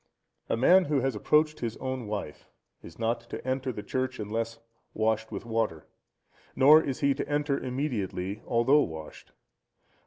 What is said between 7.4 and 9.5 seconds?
immediately although washed.